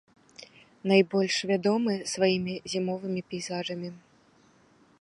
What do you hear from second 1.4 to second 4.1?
вядомы сваімі зімовымі пейзажамі.